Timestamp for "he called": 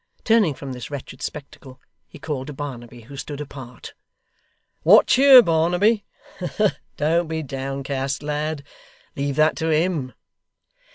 2.07-2.47